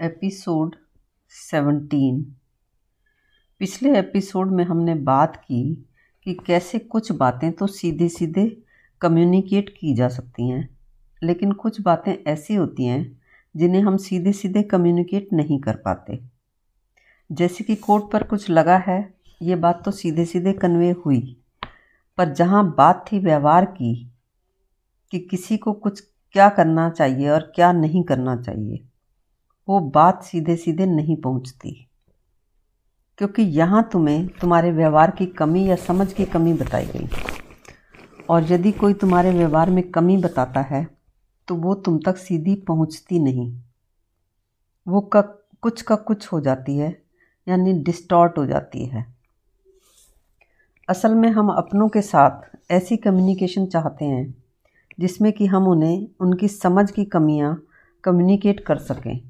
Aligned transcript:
Episode 0.00 0.74
seventeen. 1.30 2.22
पिछले 3.58 3.98
episode 3.98 4.50
में 4.50 4.64
हमने 4.64 4.94
बात 4.94 5.36
की 5.36 5.88
कि 6.26 6.34
कैसे 6.46 6.78
कुछ 6.78 7.12
बातें 7.12 7.52
तो 7.52 7.66
सीधे 7.66 8.08
सीधे 8.08 8.46
कम्युनिकेट 9.00 9.68
की 9.78 9.94
जा 9.94 10.08
सकती 10.08 10.48
हैं, 10.48 10.78
लेकिन 11.22 11.52
कुछ 11.52 11.80
बातें 11.80 12.12
ऐसी 12.26 12.54
होती 12.54 12.84
हैं 12.84 13.20
जिन्हें 13.56 13.82
हम 13.82 13.96
सीधे 13.96 14.32
सीधे 14.32 14.62
कम्युनिकेट 14.62 15.32
नहीं 15.32 15.60
कर 15.60 15.76
पाते। 15.76 16.20
जैसे 17.32 17.64
कि 17.64 17.76
कोर्ट 17.76 18.10
पर 18.12 18.22
कुछ 18.22 18.50
लगा 18.50 18.76
है, 18.78 19.14
ये 19.42 19.56
बात 19.56 19.84
तो 19.84 19.90
सीधे 19.90 20.24
सीधे 20.24 20.52
कन्वे 20.52 20.90
हुई, 20.90 21.36
पर 22.18 22.32
जहाँ 22.32 22.74
बात 22.78 23.04
थी 23.12 23.18
व्यवहार 23.18 23.64
की, 23.64 24.12
कि 25.10 25.18
किसी 25.18 25.56
को 25.56 25.72
कुछ 25.72 26.00
क्या 26.32 26.48
करना 26.48 26.90
चाहिए 26.90 27.28
और 27.28 27.52
क्या 27.54 27.72
नहीं 27.72 28.04
करना 28.04 28.36
चाहिए 28.36 28.86
वो 29.70 29.80
बात 29.80 30.22
सीधे 30.24 30.56
सीधे 30.56 30.86
नहीं 30.86 31.16
पहुँचती। 31.16 31.88
क्योंकि 33.18 33.42
यहाँ 33.42 33.88
तुम्हें 33.92 34.26
तुम्हारे 34.28 34.70
व्यवहार 34.70 35.10
की 35.10 35.26
कमी 35.26 35.64
या 35.66 35.76
समझ 35.76 36.12
की 36.12 36.24
कमी 36.24 36.52
बताई 36.52 36.86
गई। 36.86 37.08
और 38.30 38.52
यदि 38.52 38.72
कोई 38.72 38.94
तुम्हारे 38.94 39.30
व्यवहार 39.30 39.70
में 39.70 39.90
कमी 39.90 40.16
बताता 40.16 40.60
है 40.60 40.86
तो 41.48 41.54
वो 41.54 41.74
तुम 41.74 41.98
तक 41.98 42.16
सीधी 42.16 42.54
पहुँचती 42.54 43.18
नहीं। 43.18 43.60
वो 44.88 45.00
का, 45.00 45.20
कुछ 45.62 45.82
का 45.82 45.96
कुछ 45.96 46.32
हो 46.32 46.40
जाती 46.40 46.76
है, 46.76 47.02
यानी 47.48 47.72
डिस्टॉर्ट 47.72 48.38
हो 48.38 48.46
जाती 48.46 48.84
है। 48.84 49.06
असल 50.88 51.14
में 51.14 51.28
हम 51.28 51.48
अपनों 51.48 51.88
के 51.88 52.02
साथ 52.02 52.72
ऐसी 52.72 52.96
कम्युनिकेशन 52.96 53.66
चाहते 53.66 54.04
हैं, 54.04 54.44
जिसमें 55.00 55.32
कि 55.32 55.46
हम 55.46 55.68
उन्हें, 55.68 56.06
उनकी 56.20 56.48
समझ 56.48 56.90
की 56.90 57.04
कमियाँ 57.04 57.62
कम्युनिकेट 58.04 58.60
कर 58.60 58.78
सकें। 58.78 59.29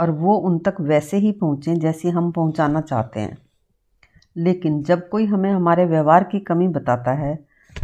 और 0.00 0.10
वो 0.10 0.36
उन 0.38 0.58
तक 0.58 0.76
वैसे 0.80 1.16
ही 1.16 1.32
पहुँचें 1.32 1.78
जैसे 1.78 2.10
हम 2.10 2.30
पहुँचाना 2.32 2.80
चाहते 2.80 3.20
हैं। 3.20 3.38
लेकिन 4.36 4.82
जब 4.82 5.08
कोई 5.08 5.26
हमें 5.26 5.50
हमारे 5.50 5.84
व्यवहार 5.84 6.24
की 6.24 6.40
कमी 6.40 6.68
बताता 6.68 7.12
है 7.12 7.34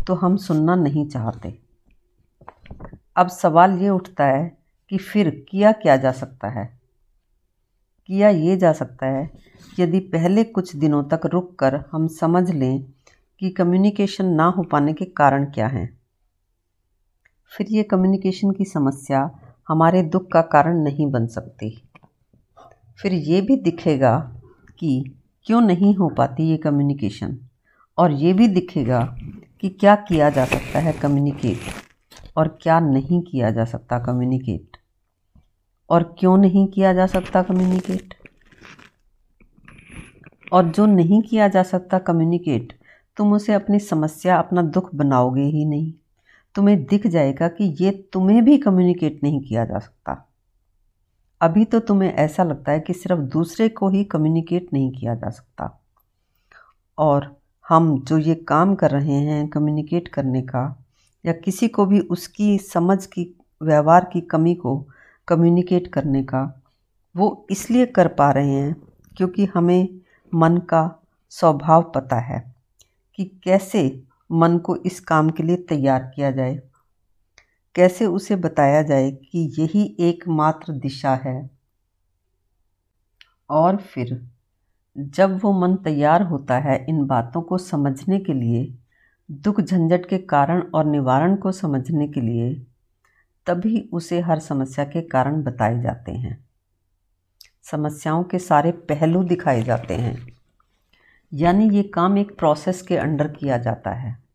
तो 0.06 0.14
हम 0.14 0.37
सुनना 0.37 0.75
नहीं 0.75 1.06
चाहते। 1.09 1.59
अब 3.17 3.28
सवाल 3.28 3.78
ये 3.78 3.89
उठता 3.89 4.25
है 4.25 4.56
कि 4.91 4.98
फिर 4.98 5.31
किया 5.48 5.72
क्या 5.72 5.97
जा 5.97 6.12
सकता 6.12 6.48
है? 6.48 6.69
किया 8.09 8.28
ये 8.28 8.56
जा 8.56 8.72
सकता 8.72 9.06
है, 9.06 9.31
यदि 9.78 10.00
पहले 10.00 10.44
कुछ 10.44 10.75
दिनों 10.77 11.03
तक 11.05 11.27
रुक 11.27 11.55
कर 11.59 11.75
हम 11.92 12.06
समझ 12.09 12.50
लें 12.50 12.84
कि 13.41 13.50
कम्युनिकेशन 13.50 14.27
ना 14.27 14.44
हो 14.47 14.62
पाने 14.62 14.92
के 14.92 15.05
कारण 15.05 15.44
क्या 15.44 15.67
हैं। 15.67 15.89
फिर 17.53 17.67
ये 17.70 17.83
कम्युनिकेशन 17.83 18.50
की 18.50 18.64
समस्या 18.64 19.31
हमारे 19.69 20.03
दुख 20.03 20.31
का 20.33 20.42
कारण 20.42 20.83
नहीं 20.83 21.11
बन 21.11 21.27
सकती। 21.27 21.70
फिर 23.02 23.12
ये 23.12 23.41
भी 23.41 23.56
दिखेगा 23.56 24.33
कि 24.78 25.19
क्यों 25.44 25.61
नहीं 25.61 25.94
हो 25.94 26.08
पाती 26.08 26.50
ये 26.50 26.56
कम्युनिकेशन 26.56 27.38
और 27.98 28.12
ये 28.12 28.33
भी 28.33 28.48
दिखेगा 28.48 29.16
कि 29.61 29.69
क्या 29.69 29.94
किया 29.94 30.30
जा 30.30 30.44
सकता 30.44 30.78
है 30.78 30.92
कम्युनिकेट 30.92 31.58
और 32.36 32.58
क्या 32.62 32.80
नहीं 32.80 33.22
किया 33.22 33.50
जा 33.50 33.64
सकता 33.64 33.98
कम्युनिकेट 33.98 34.77
और 35.91 36.16
क्यों 36.19 36.36
नहीं 36.36 36.66
किया 36.66 36.92
जा 36.92 37.06
सकता 37.06 37.42
कम्युनिकेट 37.42 38.14
और 40.53 40.64
जो 40.64 40.86
नहीं 40.86 41.22
किया 41.22 41.48
जा 41.48 41.62
सकता 41.62 41.98
कम्युनिकेट 41.98 42.72
तुम 43.16 43.33
उसे 43.33 43.53
अपनी 43.53 43.78
समस्या, 43.78 44.38
अपना 44.38 44.62
दुख 44.62 44.94
बनाओगे 44.94 45.42
ही 45.42 45.64
नहीं। 45.64 45.92
तुम्हें 46.55 46.84
दिख 46.84 47.06
जाएगा 47.06 47.48
कि 47.48 47.77
ये 47.81 48.08
तुम्हें 48.12 48.44
भी 48.44 48.58
कम्युनिकेट 48.58 49.20
नहीं 49.22 49.41
किया 49.41 49.64
जा 49.64 49.78
सकता। 49.78 50.25
अभी 51.41 51.65
तो 51.65 51.81
तुम्हें 51.81 52.15
ऐसा 52.15 52.45
लगता 52.45 52.73
है 52.73 52.81
कि 52.81 52.92
सिर्फ़ 52.92 53.20
दूसरे 53.20 53.69
को 53.69 53.89
ही 53.89 54.05
कम्युनिकेट 54.05 54.69
नहीं 54.73 54.91
किया 54.92 55.15
जा 55.15 55.31
सकता। 55.31 55.81
और 56.98 57.37
हम 57.69 58.01
जो 58.01 58.19
ये 58.19 58.34
काम 58.34 58.75
कर 58.75 58.91
रहे 58.91 59.15
हैं 59.15 59.49
कम्युनिकेट 59.49 60.09
करने 60.09 60.43
का, 60.43 60.84
या 61.25 61.33
किसी 61.33 61.69
को 61.69 61.87
भी 61.87 62.00
उसकी 62.00 62.59
समझ 62.59 63.06
की, 63.06 63.34
व्यवहार 63.62 64.10
की 64.12 64.21
कमी 64.21 64.55
को 64.55 64.87
कम्युनिकेट 65.28 65.87
करने 65.87 66.22
का, 66.22 66.62
वो 67.16 67.47
इसलिए 67.50 67.87
कर 67.87 68.09
पा 68.09 68.31
रहे 68.31 68.50
हैं 68.50 68.77
क्योंकि 69.16 69.44
हमें 69.44 69.89
मन 70.34 70.56
का 70.56 71.03
स्वभाव 71.31 71.93
पता 71.94 72.16
है 72.16 72.55
कि 73.15 73.25
कैसे 73.25 74.03
मन 74.33 74.59
को 74.59 74.77
इस 74.77 75.00
काम 75.00 75.31
के 75.31 75.43
लिए 75.43 75.56
तैयार 75.56 76.12
किया 76.16 76.31
जाए। 76.31 76.62
कैसे 77.76 78.06
उसे 78.06 78.37
बताया 78.37 78.82
जाए 78.82 79.10
कि 79.10 79.54
यही 79.59 79.97
एकमात्र 80.00 80.72
दिशा 80.72 81.14
है? 81.14 81.50
और 83.50 83.76
फिर, 83.76 84.26
जब 84.98 85.41
वो 85.42 85.53
मन 85.53 85.76
तैयार 85.76 86.22
होता 86.22 86.59
है 86.59 86.86
इन 86.88 87.06
बातों 87.06 87.42
को 87.42 87.59
समझने 87.59 88.19
के 88.19 88.32
लिए, 88.32 88.78
दुख 89.31 89.60
झंझट 89.60 90.06
के 90.06 90.19
कारण 90.19 90.70
और 90.75 90.84
निवारण 90.84 91.36
को 91.36 91.53
समझने 91.53 92.09
के 92.09 92.20
लिए, 92.20 92.66
तभी 93.47 93.91
उसे 93.92 94.20
हर 94.20 94.38
समस्या 94.38 94.84
के 94.84 95.03
कारण 95.03 95.42
बताए 95.42 95.82
जाते 95.82 96.12
हैं। 96.12 96.44
समस्याओं 97.62 98.25
के 98.25 98.38
सारे 98.38 98.72
पहलू 98.72 99.25
दिखाए 99.25 99.62
जाते 99.62 99.94
हैं। 99.94 100.32
यानी 101.32 101.70
ये 101.70 101.82
काम 101.82 102.19
एक 102.19 102.38
प्रोसेस 102.38 102.82
के 102.82 102.97
अंडर 102.97 103.28
किया 103.28 103.59
जाता 103.59 103.91
है। 103.91 104.25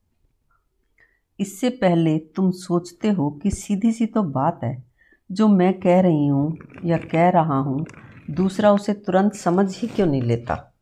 इससे 1.41 1.69
पहले 1.69 2.17
तुम 2.19 2.51
सोचते 2.51 3.09
हो 3.09 3.29
कि 3.29 3.51
सीधी 3.51 3.91
सी 3.91 4.05
तो 4.05 4.23
बात 4.23 4.59
है। 4.63 4.83
जो 5.31 5.47
मैं 5.47 5.79
कह 5.79 6.01
रही 6.01 6.27
हूँ 6.27 6.57
या 6.85 6.97
कह 6.97 7.29
रहा 7.29 7.57
हूँ, 7.57 7.85
दूसरा 8.29 8.71
उसे 8.71 8.93
तुरंत 8.93 9.33
समझ 9.33 9.77
ही 9.77 9.87
क्यों 9.87 10.07
नहीं 10.07 10.21
लेता? 10.21 10.73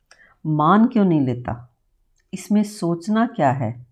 मान 0.46 0.86
क्यों 0.86 1.04
नहीं 1.04 1.20
लेता? 1.20 1.74
इसमें 2.34 2.62
सोचना 2.62 3.26
क्या 3.26 3.50
है? 3.50 3.86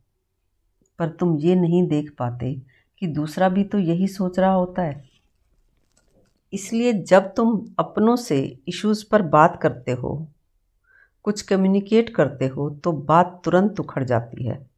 पर 0.99 1.09
तुम 1.09 1.39
ये 1.39 1.55
नहीं 1.55 1.89
देख 1.89 2.15
पाते 2.19 2.63
कि 2.99 3.07
दूसरा 3.07 3.49
भी 3.49 3.65
तो 3.65 3.79
यही 3.79 4.09
सोच 4.09 4.39
रहा 4.39 4.53
होता 4.53 4.83
है। 4.83 5.09
इसलिए 6.53 6.93
जब 6.93 7.35
तुम 7.35 7.67
अपनों 7.79 8.17
से 8.17 8.59
इश्यूज़ 8.69 9.05
पर 9.11 9.23
बात 9.23 9.59
करते 9.63 9.93
हो, 9.93 10.29
कुछ 11.23 11.43
कम्युनिकेट 11.43 12.15
करते 12.15 12.47
हो 12.47 12.71
तो 12.71 12.93
बात 12.93 13.43
तुरंत 13.45 13.81
उखड़ 13.81 14.05
जाती 14.05 14.45
है। 14.45 14.78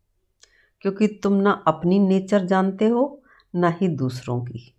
क्योंकि 0.84 1.06
तुम 1.22 1.32
ना 1.32 1.50
अपनी 1.66 1.98
नेचर 1.98 2.44
जानते 2.46 2.88
हो, 2.88 3.22
ना 3.54 3.68
ही 3.80 3.88
दूसरों 3.88 4.40
की। 4.40 4.74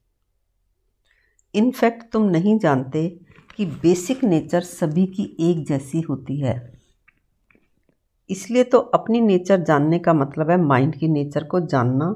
इनफैक्ट 1.54 2.12
तुम 2.12 2.24
नहीं 2.24 2.58
जानते 2.60 3.08
कि 3.56 3.66
बेसिक 3.66 4.24
नेचर 4.24 4.62
सभी 4.62 5.06
की 5.06 5.24
एक 5.40 5.66
जैसी 5.66 6.02
होती 6.02 6.40
है। 6.40 6.80
इसलिए 8.30 8.64
तो 8.64 8.80
अपनी 8.80 9.22
नेचर 9.22 9.64
जानने 9.64 10.00
का 10.00 10.14
मतलब 10.14 10.50
है 10.50 10.58
माइंड 10.58 10.96
की 10.96 11.08
नेचर 11.08 11.44
को 11.44 11.60
जानना, 11.60 12.16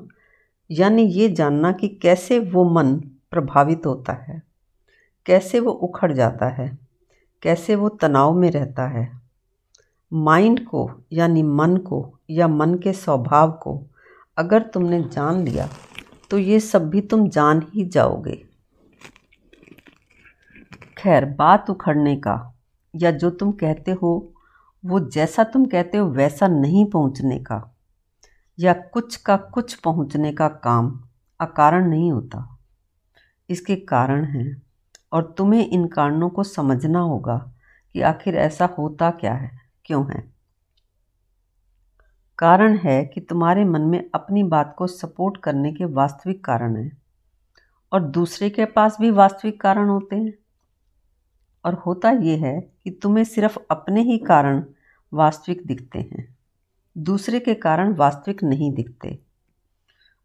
यानी 0.69 1.03
ये 1.03 1.29
जानना 1.29 1.71
कि 1.71 1.87
कैसे 2.01 2.39
वो 2.39 2.63
मन 2.69 2.95
प्रभावित 3.31 3.85
होता 3.85 4.13
है, 4.23 4.41
कैसे 5.25 5.59
वो 5.59 5.71
उखड़ 5.71 6.11
जाता 6.13 6.47
है, 6.53 6.77
कैसे 7.43 7.75
वो 7.75 7.89
तनाव 7.89 8.33
में 8.33 8.49
रहता 8.51 8.87
है। 8.87 9.24
माइंड 10.11 10.65
को, 10.65 10.89
यानी 11.13 11.43
मन 11.43 11.77
को, 11.77 12.19
या 12.29 12.47
मन 12.47 12.73
के 12.75 12.93
स्वभाव 12.93 13.51
को 13.51 13.81
अगर 14.37 14.61
तुमने 14.63 15.01
जान 15.03 15.43
लिया 15.43 15.67
तो 16.31 16.37
ये 16.37 16.59
सब 16.59 16.89
भी 16.89 17.01
तुम 17.01 17.27
जान 17.29 17.61
ही 17.73 17.85
जाओगे। 17.85 18.35
खैर, 20.97 21.25
बात 21.25 21.69
उखड़ने 21.69 22.15
का, 22.15 22.53
या 22.93 23.11
जो 23.11 23.29
तुम 23.29 23.51
कहते 23.51 23.91
हो, 23.91 24.33
वो 24.83 24.99
जैसा 25.09 25.43
तुम 25.43 25.65
कहते 25.65 25.97
हो, 25.97 26.07
वैसा 26.07 26.47
नहीं 26.47 26.85
पहुँचने 26.85 27.39
का, 27.39 27.75
या 28.59 28.73
कुछ 28.73 29.15
का 29.15 29.37
कुछ 29.37 29.73
पहुँचने 29.73 30.31
का 30.31 30.47
काम 30.47 30.99
अकारण 31.39 31.89
नहीं 31.89 32.11
होता। 32.11 32.47
इसके 33.49 33.75
कारण 33.75 34.23
हैं, 34.25 34.61
और 35.13 35.33
तुम्हें 35.37 35.67
इन 35.67 35.87
कारणों 35.87 36.29
को 36.29 36.43
समझना 36.43 36.99
होगा 36.99 37.37
कि 37.95 38.01
आखिर 38.01 38.35
ऐसा 38.35 38.69
होता 38.77 39.09
क्या 39.11 39.33
है। 39.33 39.64
क्यों 39.85 40.13
है? 40.13 40.33
कारण 42.37 42.77
है 42.77 43.05
कि 43.05 43.21
तुम्हारे 43.21 43.65
मन 43.65 43.81
में 43.81 44.09
अपनी 44.15 44.43
बात 44.43 44.75
को 44.77 44.87
सपोर्ट 44.87 45.37
करने 45.37 45.73
के 45.73 45.85
वास्तविक 45.85 46.45
कारण 46.45 46.75
हैं 46.75 47.01
और 47.91 48.03
दूसरे 48.03 48.49
के 48.49 48.65
पास 48.65 48.97
भी 49.01 49.11
वास्तविक 49.11 49.61
कारण 49.61 49.89
होते 49.89 50.15
हैं। 50.15 50.33
और 51.65 51.73
होता 51.73 52.11
ये 52.11 52.37
है 52.37 52.61
कि 52.61 52.91
तुम्हें 52.91 53.23
सिर्फ़ 53.23 53.57
अपने 53.71 54.01
ही 54.01 54.17
कारण 54.17 54.65
वास्तविक 55.13 55.67
दिखते 55.67 55.99
हैं। 55.99 56.37
दूसरे 56.97 57.39
के 57.39 57.53
कारण 57.53 57.95
वास्तविक 57.95 58.43
नहीं 58.43 58.73
दिखते। 58.73 59.19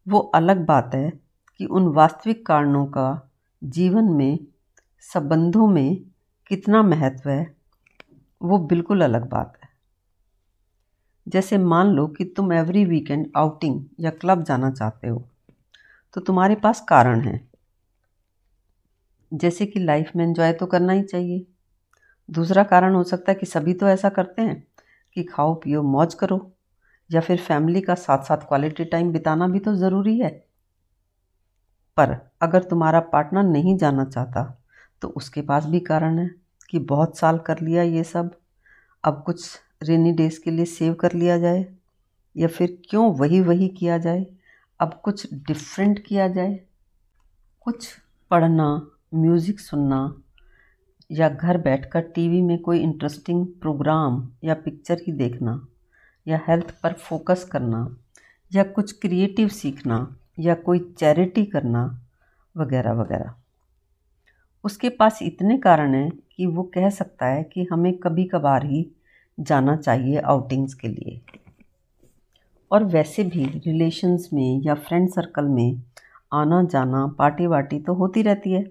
वो 0.07 0.19
अलग 0.19 0.65
बात 0.65 0.91
है 0.95 1.11
कि 1.57 1.65
उन 1.65 1.87
वास्तविक 1.87 2.45
कारणों 2.45 2.85
का 2.85 3.31
जीवन 3.63 4.03
में, 4.03 4.39
संबंधों 4.99 5.67
में 5.67 6.01
कितना 6.47 6.83
महत्व 6.83 7.29
है 7.29 7.60
वो 8.41 8.57
बिल्कुल 8.59 9.01
अलग 9.01 9.29
बात 9.29 9.53
है। 9.63 9.69
जैसे 11.27 11.57
मान 11.57 11.87
लो 11.87 12.07
कि 12.07 12.23
तुम 12.37 12.53
एवरी 12.53 12.85
वीकेंड 12.85 13.27
आउटिंग 13.37 13.83
या 13.99 14.11
क्लब 14.11 14.43
जाना 14.43 14.71
चाहते 14.71 15.07
हो 15.07 15.23
तो 16.15 16.21
तुम्हारे 16.21 16.55
पास 16.55 16.81
कारण 16.89 17.21
है। 17.21 17.39
जैसे 19.31 19.65
कि 19.65 19.79
लाइफ 19.79 20.11
में 20.15 20.25
एंजॉय 20.25 20.53
तो 20.53 20.65
करना 20.65 20.93
ही 20.93 21.03
चाहिए। 21.03 21.45
दूसरा 22.29 22.63
कारण 22.63 22.95
हो 22.95 23.03
सकता 23.03 23.31
है 23.31 23.35
कि 23.35 23.45
सभी 23.45 23.73
तो 23.73 23.87
ऐसा 23.87 24.09
करते 24.09 24.41
हैं 24.41 24.63
कि 25.15 25.23
खाओ, 25.23 25.53
पियो, 25.55 25.83
मौज 25.83 26.13
करो, 26.13 26.51
या 27.09 27.21
फिर 27.21 27.37
फैमिली 27.39 27.81
का 27.81 27.95
साथ 27.95 28.23
साथ 28.23 28.47
क्वालिटी 28.47 28.85
टाइम 28.85 29.11
बिताना 29.11 29.47
भी 29.47 29.59
तो 29.59 29.75
ज़रूरी 29.75 30.19
है। 30.19 30.29
पर 31.97 32.15
अगर 32.41 32.63
तुम्हारा 32.63 32.99
पार्टनर 32.99 33.43
नहीं 33.43 33.77
जाना 33.77 34.05
चाहता 34.05 34.43
तो 35.01 35.07
उसके 35.07 35.41
पास 35.41 35.65
भी 35.65 35.79
कारण 35.81 36.19
है। 36.19 36.40
कि 36.71 36.79
बहुत 36.79 37.17
साल 37.17 37.37
कर 37.37 37.61
लिया 37.61 37.83
ये 37.83 38.03
सब। 38.03 38.31
अब 39.03 39.23
कुछ 39.25 39.59
रेनी 39.83 40.11
डेज़ 40.11 40.39
के 40.43 40.51
लिए 40.51 40.65
सेव 40.65 40.93
कर 40.93 41.13
लिया 41.13 41.37
जाए 41.37 41.65
या 42.35 42.47
फिर 42.47 42.77
क्यों 42.89 43.13
वही 43.15 43.41
वही 43.41 43.67
किया 43.69 43.97
जाए। 43.97 44.25
अब 44.79 44.93
कुछ 45.03 45.33
डिफरेंट 45.33 45.99
किया 46.05 46.27
जाए। 46.27 46.59
कुछ 47.61 47.87
पढ़ना 48.31 48.91
म्यूज़िक 49.13 49.59
सुनना 49.59 50.21
या 51.11 51.29
घर 51.29 51.57
बैठकर 51.57 52.01
टीवी 52.01 52.41
में 52.41 52.57
कोई 52.57 52.79
इंटरेस्टिंग 52.79 53.45
प्रोग्राम 53.61 54.27
या 54.43 54.53
पिक्चर 54.53 55.01
ही 55.07 55.11
देखना 55.11 55.67
या 56.27 56.39
हेल्थ 56.47 56.71
पर 56.83 56.93
फोकस 56.93 57.43
करना 57.43 57.97
या 58.53 58.63
कुछ 58.63 58.91
क्रिएटिव 58.91 59.47
सीखना 59.47 60.15
या 60.39 60.55
कोई 60.55 60.79
चैरिटी 60.99 61.45
करना 61.45 61.83
वगैरह 62.57 62.91
वगैरह। 62.91 63.33
उसके 64.63 64.89
पास 64.89 65.19
इतने 65.21 65.57
कारण 65.57 65.93
हैं 65.95 66.09
कि 66.41 66.45
वो 66.47 66.63
कह 66.73 66.89
सकता 66.89 67.25
है 67.25 67.41
कि 67.43 67.63
हमें 67.71 67.91
कभी 67.93 68.23
कभार 68.23 68.65
ही 68.65 68.85
जाना 69.37 69.75
चाहिए 69.75 70.19
आउटिंग्स 70.19 70.73
के 70.73 70.87
लिए। 70.87 71.19
और 72.71 72.83
वैसे 72.83 73.23
भी 73.23 73.43
रिलेशंस 73.57 74.27
में 74.33 74.61
या 74.61 74.73
फ्रेंड 74.77 75.09
सर्कल 75.09 75.47
में 75.47 75.81
आना 76.33 76.61
जाना 76.63 77.05
पार्टी 77.19 77.47
वार्टी 77.47 77.79
तो 77.79 77.93
होती 77.93 78.21
रहती 78.21 78.53
है 78.53 78.63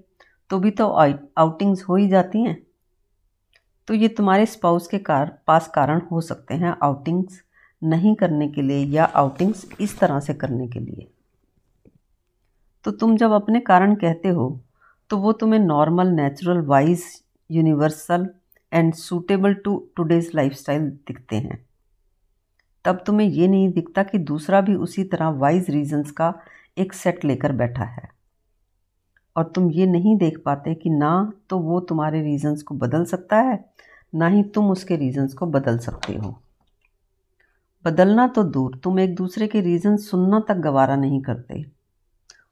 तो 0.50 0.58
भी 0.58 0.70
तो 0.70 0.86
आउटिंग्स 0.88 1.82
हो 1.82 1.96
ही 1.96 2.08
जाती 2.08 2.42
हैं। 2.42 2.56
तो 3.88 3.94
ये 3.94 4.08
तुम्हारे 4.08 4.46
स्पाउस 4.46 4.88
के 4.88 4.98
कार, 4.98 5.38
पास 5.46 5.68
कारण 5.68 6.00
हो 6.10 6.20
सकते 6.20 6.54
हैं 6.54 6.74
आउटिंग्स 6.82 7.40
नहीं 7.82 8.14
करने 8.14 8.48
के 8.48 8.62
लिए 8.62 8.84
या 8.86 9.04
आउटिंग्स 9.04 9.66
इस 9.80 9.98
तरह 9.98 10.20
से 10.20 10.34
करने 10.34 10.68
के 10.68 10.80
लिए। 10.80 11.06
तो 12.84 12.90
तुम 12.90 13.16
जब 13.16 13.32
अपने 13.32 13.60
कारण 13.62 13.94
कहते 13.94 14.28
हो 14.28 14.60
तो 15.10 15.16
वो 15.18 15.32
तुम्हें 15.32 15.60
normal 15.60 16.08
natural 16.10 16.60
wise 16.66 17.04
universal 17.50 18.28
and 18.72 18.94
suitable 18.94 19.54
to 19.54 19.76
today's 19.96 20.30
lifestyle 20.34 20.90
दिखते 21.06 21.36
हैं। 21.36 21.66
तब 22.84 23.02
तुम्हें 23.06 23.26
ये 23.28 23.48
नहीं 23.48 23.72
दिखता 23.72 24.02
कि 24.02 24.18
दूसरा 24.18 24.60
भी 24.60 24.74
उसी 24.74 25.04
तरह 25.04 25.28
वाइज 25.28 25.70
रीजंस 25.70 26.10
का 26.10 26.34
एक 26.78 26.92
सेट 26.92 27.24
लेकर 27.24 27.52
बैठा 27.52 27.84
है। 27.84 28.08
और 29.36 29.44
तुम 29.44 29.70
ये 29.70 29.86
नहीं 29.86 30.16
देख 30.16 30.38
पाते 30.44 30.74
कि 30.74 30.90
ना 30.90 31.32
तो 31.50 31.58
वो 31.58 31.80
तुम्हारे 31.80 32.22
रीजंस 32.22 32.62
को 32.62 32.74
बदल 32.74 33.04
सकता 33.04 33.36
है, 33.36 33.64
ना 34.14 34.26
ही 34.26 34.42
तुम 34.42 34.70
उसके 34.70 34.96
रीजंस 34.96 35.34
को 35.34 35.46
बदल 35.46 35.78
सकते 35.78 36.14
हो। 36.14 36.42
बदलना 37.84 38.26
तो 38.28 38.42
दूर, 38.42 38.76
तुम 38.76 39.00
एक 39.00 39.14
दूसरे 39.14 39.46
के 39.46 39.60
रीज़न 39.60 39.96
सुनना 39.96 40.40
तक 40.40 40.54
गवारा 40.54 40.96
नहीं 40.96 41.20
करते। 41.22 41.64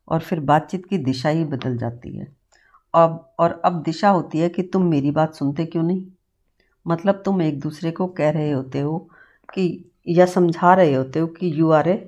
और 0.09 0.21
फिर 0.21 0.41
बातचीत 0.41 0.87
की 0.87 0.99
दिशा 0.99 1.29
ही 1.29 1.45
बदल 1.45 1.77
जाती 1.77 2.17
है। 2.17 2.38
अब, 2.94 3.35
और 3.38 3.61
अब 3.64 3.82
दिशा 3.82 4.08
होती 4.11 4.38
है 4.38 4.49
कि 4.49 4.62
तुम 4.62 4.82
मेरी 4.85 5.11
बात 5.11 5.35
सुनते 5.35 5.64
क्यों 5.67 5.82
नहीं? 5.82 6.06
मतलब 6.87 7.23
तुम 7.25 7.43
एक 7.43 7.61
दूसरे 7.61 7.90
को 7.90 8.06
कह 8.08 8.31
रहे 8.31 8.50
होते 8.52 8.81
हो 8.81 8.99
कि, 9.55 9.90
या 10.08 10.26
समझा 10.26 10.75
रहे 10.75 10.94
होते 10.94 11.19
हो 11.19 11.26
कि 11.29 11.52
you 11.61 11.70
are 11.70 11.88
a 11.88 11.99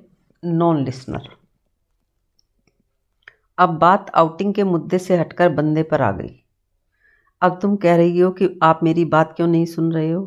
non 0.43 0.85
listener 0.85 1.29
अब 3.57 3.69
बात 3.79 4.11
आउटिंग 4.15 4.53
के 4.53 4.63
मुद्दे 4.63 4.97
से 4.99 5.17
हटकर 5.17 5.49
बंदे 5.49 5.83
पर 5.83 6.01
आ 6.01 6.11
गई। 6.11 6.43
अब 7.41 7.59
तुम 7.61 7.75
कह 7.75 7.95
रही 7.95 8.19
हो 8.19 8.31
कि 8.31 8.49
आप 8.63 8.79
मेरी 8.83 9.05
बात 9.05 9.33
क्यों 9.37 9.47
नहीं 9.47 9.65
सुन 9.65 9.91
रहे 9.93 10.11
हो? 10.11 10.21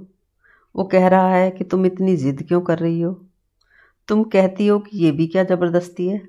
वो 0.75 0.85
कह 0.85 1.09
रहा 1.09 1.35
है 1.35 1.51
कि 1.51 1.65
तुम 1.65 1.87
इतनी 1.87 2.17
ज़िद 2.17 2.45
क्यों 2.49 2.61
कर 2.61 2.79
रही 2.79 3.01
हो? 3.01 3.13
तुम 4.09 4.25
कहती 4.25 4.67
हो 4.67 4.79
कि 4.79 4.99
ये 4.99 5.11
भी 5.13 5.27
क्या 5.27 5.45
ज़बरदस्ती 5.45 6.09
है? 6.09 6.21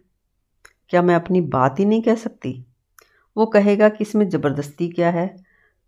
क्या 0.90 1.02
मैं 1.02 1.16
अपनी 1.16 1.42
बात 1.42 1.80
ही 1.80 1.86
नहीं 1.86 2.02
कह 2.02 2.16
सकती? 2.16 2.66
वो 3.38 3.46
कहेगा 3.46 3.90
कि 3.90 3.98
इसमें 4.02 4.30
ज़बरदस्ती 4.30 4.90
क्या 4.90 5.10
है? 5.10 5.38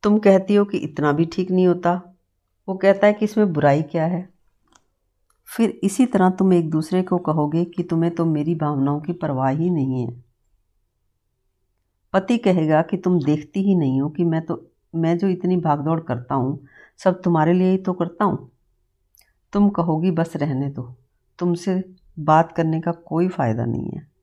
तुम 0.04 0.18
कहती 0.18 0.56
हो 0.56 0.66
कि 0.66 0.78
इतना 0.78 1.12
भी 1.12 1.26
ठीक 1.26 1.52
नहीं 1.52 1.68
होता। 1.68 2.16
वो 2.70 2.76
कहता 2.76 3.08
है 3.08 3.14
कि 3.14 3.26
इसमें 3.26 3.54
बुराई 3.54 3.82
क्या 3.82 4.06
है? 4.06 4.30
फिर 5.46 5.80
इसी 5.84 6.06
तरह 6.06 6.30
तुम 6.30 6.54
एक 6.54 6.70
दूसरे 6.70 7.04
को 7.04 7.18
कहोगे 7.18 7.66
कि 7.66 7.84
तुम्हें 7.84 8.16
तो 8.16 8.26
मेरी 8.26 8.56
भावनाओं 8.56 9.02
की 9.02 9.14
परवाह 9.14 9.50
ही 9.50 9.70
नहीं 9.70 10.08
है। 10.08 10.24
पति 12.14 12.38
कहेगा 12.38 12.82
कि 12.82 12.98
तुम 12.98 13.20
देखती 13.24 13.62
ही 13.62 13.76
नहीं 13.76 14.02
हो 14.02 14.10
कि 14.10 14.24
मैं 14.24 14.46
तो 14.46 14.72
मैं 14.96 15.18
जो 15.18 15.28
इतनी 15.28 15.58
भागदौड़ 15.58 16.00
करता 16.00 16.36
हूँ, 16.36 16.68
सब 16.98 17.22
तुम्हारे 17.22 17.54
लिए 17.54 17.72
ही 17.72 17.78
तो 17.78 17.94
करता 17.94 18.26
हूँ। 18.26 18.52
तुम 19.54 19.70
कहोगी, 19.70 20.12
बस 20.12 20.36
रहने 20.36 20.70
दो। 20.70 20.96
तुमसे 21.40 21.84
बात 22.20 22.52
करने 22.52 22.82
का 22.82 22.92
कोई 22.92 23.28
फ़ायदा 23.28 23.66
नहीं 23.66 23.90
है। 23.96 24.17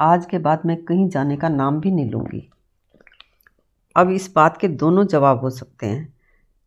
आज 0.00 0.26
के 0.26 0.38
बाद 0.38 0.62
मैं 0.66 0.84
कहीं 0.84 1.08
जाने 1.08 1.36
का 1.36 1.48
नाम 1.48 1.80
भी 1.80 1.90
नहीं 1.90 2.10
लूँगी। 2.10 2.50
अब 3.96 4.10
इस 4.10 4.32
बात 4.36 4.56
के 4.56 4.68
दोनों 4.68 5.06
जवाब 5.06 5.40
हो 5.40 5.50
सकते 5.50 5.86
हैं 5.86 6.14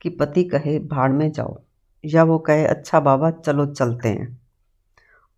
कि 0.01 0.09
पति 0.09 0.43
कहे, 0.43 0.79
भाड़ 0.79 1.11
में 1.11 1.31
जाओ। 1.31 1.61
या 2.05 2.23
वो 2.23 2.37
कहे 2.39 2.65
अच्छा 2.65 2.99
बाबा, 2.99 3.31
चलो 3.31 3.65
चलते 3.65 4.09
हैं। 4.09 4.41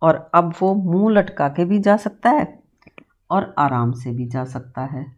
और 0.02 0.30
अब 0.34 0.54
वो 0.62 0.74
मुँह 0.74 1.12
लटका 1.12 1.48
के 1.48 1.64
भी 1.64 1.78
जा 1.78 1.96
सकता 1.96 2.30
है 2.30 2.62
और 3.30 3.54
आराम 3.58 3.92
से 3.92 4.10
भी 4.10 4.26
जा 4.26 4.44
सकता 4.44 4.84
है। 4.84 5.16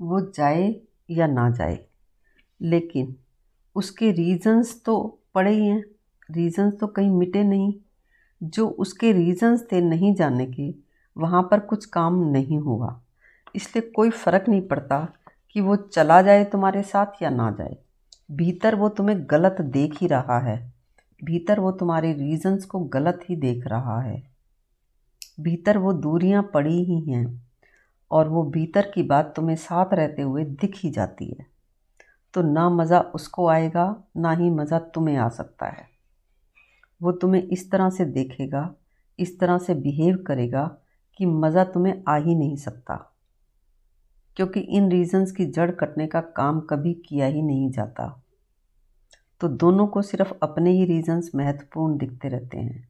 वो 0.00 0.20
जाए 0.20 0.80
या 1.10 1.26
ना 1.26 1.50
जाए, 1.50 1.78
लेकिन 2.62 3.16
उसके 3.76 4.12
रीजंस 4.12 4.82
तो 4.84 5.20
पड़े 5.34 5.52
ही 5.52 5.66
हैं। 5.66 5.84
रीजंस 6.30 6.74
तो 6.80 6.86
कहीं 6.86 7.10
मिटे 7.10 7.44
नहीं। 7.44 7.74
जो 8.42 8.68
उसके 8.68 9.12
रीजंस 9.12 9.66
थे 9.72 9.80
नहीं 9.80 10.14
जाने 10.14 10.46
के 10.46 10.85
वहाँ 11.16 11.42
पर 11.42 11.60
कुछ 11.60 11.84
काम 11.84 12.30
नहीं 12.30 12.58
हुआ। 12.58 13.00
इसलिए 13.54 13.90
कोई 13.90 14.10
फ़र्क 14.10 14.48
नहीं 14.48 14.62
पड़ता 14.62 15.08
कि 15.50 15.60
वो 15.60 15.76
चला 15.76 16.22
जाए 16.22 16.44
तुम्हारे 16.44 16.82
साथ 16.82 17.22
या 17.22 17.30
ना 17.30 17.50
जाए। 17.50 17.76
भीतर 18.30 18.74
वो 18.74 18.88
तुम्हें 18.88 19.18
गलत 19.30 19.60
देख 19.60 20.00
ही 20.00 20.06
रहा 20.06 20.38
है। 20.38 20.72
भीतर 21.24 21.60
वो 21.60 21.72
तुम्हारे 21.72 22.12
रीजंस 22.12 22.64
को 22.64 22.80
गलत 22.80 23.20
ही 23.30 23.36
देख 23.36 23.66
रहा 23.66 24.00
है। 24.00 24.22
भीतर 25.40 25.78
वो 25.78 25.92
दूरियाँ 25.92 26.50
पड़ी 26.54 26.84
ही 26.84 27.00
हैं 27.00 27.48
और 28.10 28.28
वो 28.28 28.42
भीतर 28.44 28.90
की 28.94 29.02
बात 29.02 29.32
तुम्हें 29.36 29.56
साथ 29.56 29.94
रहते 29.94 30.22
हुए 30.22 30.44
दिख 30.44 30.76
ही 30.76 30.90
जाती 30.90 31.26
है। 31.26 31.46
तो 32.34 32.42
ना 32.42 32.68
मज़ा 32.70 33.00
उसको 33.00 33.48
आएगा, 33.48 34.04
ना 34.16 34.32
ही 34.32 34.50
मज़ा 34.50 34.78
तुम्हें 34.78 35.16
आ 35.16 35.28
सकता 35.28 35.66
है। 35.66 35.88
वो 37.02 37.12
तुम्हें 37.12 37.42
इस 37.42 37.70
तरह 37.70 37.90
से 37.90 38.04
देखेगा, 38.04 38.74
इस 39.18 39.38
तरह 39.40 39.58
से 39.58 39.74
बिहेव 39.74 40.24
करेगा 40.26 40.76
कि 41.18 41.26
मज़ा 41.26 41.64
तुम्हें 41.64 42.02
आ 42.08 42.16
ही 42.16 42.34
नहीं 42.34 42.56
सकता। 42.56 43.12
क्योंकि 44.36 44.60
इन 44.60 44.90
रीजंस 44.90 45.32
की 45.32 45.46
जड़ 45.46 45.70
कटने 45.70 46.06
का 46.06 46.20
काम 46.20 46.60
कभी 46.60 46.94
किया 46.94 47.26
ही 47.26 47.42
नहीं 47.42 47.70
जाता। 47.70 48.22
तो 49.40 49.48
दोनों 49.48 49.86
को 49.86 50.02
सिर्फ़ 50.02 50.32
अपने 50.42 50.70
ही 50.70 50.84
रीजंस 50.84 51.30
महत्वपूर्ण 51.34 51.98
दिखते 51.98 52.28
रहते 52.28 52.58
हैं। 52.58 52.88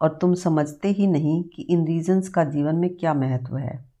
और 0.00 0.18
तुम 0.20 0.34
समझते 0.34 0.88
ही 0.88 1.06
नहीं 1.06 1.44
कि 1.44 1.62
इन 1.62 1.86
रीजंस 1.86 2.28
का 2.28 2.44
जीवन 2.44 2.76
में 2.76 2.96
क्या 2.96 3.14
महत्व 3.14 3.56
है। 3.56 3.96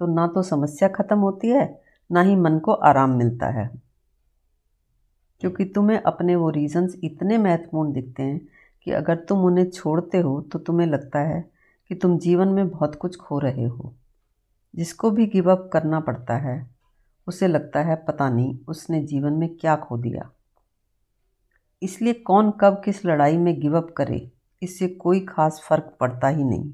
तो 0.00 0.06
ना 0.06 0.26
तो 0.26 0.42
समस्या 0.42 0.88
ख़त्म 0.88 1.18
होती 1.18 1.48
है, 1.48 1.82
ना 2.12 2.22
ही 2.22 2.36
मन 2.36 2.58
को 2.58 2.72
आराम 2.72 3.10
मिलता 3.10 3.46
है। 3.46 3.84
क्योंकि 5.40 5.64
तुम्हें 5.64 6.02
अपने 6.02 6.36
वो 6.36 6.50
रीजंस 6.50 6.96
इतने 7.04 7.38
महत्वपूर्ण 7.38 7.92
दिखते 7.92 8.22
हैं 8.22 8.48
कि 8.84 8.90
अगर 8.90 9.16
तुम 9.16 9.44
उन्हें 9.44 9.70
छोड़ते 9.70 10.18
हो 10.18 10.40
तो 10.40 10.58
तुम्हें 10.58 10.86
लगता 10.86 11.18
है 11.18 11.53
कि 11.94 12.00
तुम 12.00 12.18
जीवन 12.18 12.48
में 12.48 12.68
बहुत 12.68 12.94
कुछ 12.94 13.16
खो 13.16 13.38
रहे 13.38 13.64
हो। 13.64 13.94
जिसको 14.76 15.10
भी 15.10 15.26
गिव 15.26 15.50
अप 15.50 15.70
करना 15.72 16.00
पड़ता 16.00 16.36
है, 16.36 16.70
उसे 17.26 17.48
लगता 17.48 17.80
है 17.80 17.96
पता 17.96 18.28
नहीं 18.28 18.58
उसने 18.68 19.02
जीवन 19.02 19.32
में 19.32 19.56
क्या 19.56 19.76
खो 19.76 19.98
दिया। 19.98 20.30
इसलिए 21.82 22.12
कौन 22.12 22.52
कब 22.60 22.82
किस 22.84 23.04
लड़ाई 23.04 23.36
में 23.36 23.60
गिव 23.60 23.76
अप 23.76 23.94
करे, 23.96 24.30
इससे 24.62 24.88
कोई 24.88 25.20
ख़ास 25.20 25.62
फ़र्क 25.68 25.96
पड़ता 26.00 26.28
ही 26.28 26.44
नहीं। 26.44 26.72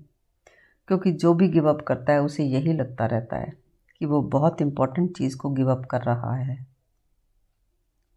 क्योंकि 0.89 1.13
जो 1.13 1.35
भी 1.35 1.49
गिव 1.49 1.69
अप 1.69 1.85
करता 1.89 2.13
है, 2.13 2.23
उसे 2.23 2.45
यही 2.45 2.73
लगता 2.73 3.07
रहता 3.07 3.37
है 3.37 3.59
कि 3.99 4.07
वो 4.07 4.23
बहुत 4.23 4.63
इंपॉर्टेंट 4.63 5.19
चीज़ 5.19 5.37
को 5.37 5.51
गिव 5.51 5.71
अप 5.71 5.85
कर 5.85 6.03
रहा 6.03 6.35
है। 6.35 6.67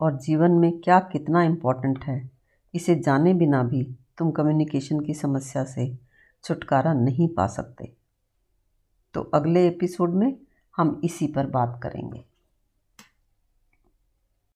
और 0.02 0.18
जीवन 0.18 0.52
में 0.52 0.80
क्या 0.80 1.00
कितना 1.00 1.44
इम्पोर्टेंट 1.44 2.04
है, 2.04 2.32
इसे 2.76 2.96
जाने 2.96 3.34
बिना 3.34 3.64
भी 3.64 3.96
तुम 4.18 4.32
कम्युनिकेशन 4.32 5.00
की 5.00 5.14
समस्या 5.14 5.64
से 5.64 6.03
छुटकारा 6.44 6.94
नहीं 6.94 7.28
पा 7.28 7.48
सकते। 7.48 7.94
तो 9.14 9.22
अगले 9.22 9.68
एपिसोड 9.68 10.14
में 10.14 10.38
हम 10.78 11.02
इसी 11.04 11.28
पर 11.28 11.48
बात 11.48 11.80
करेंगे। 11.84 12.26